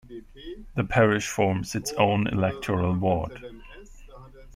[0.75, 3.39] The parish forms its own electoral ward.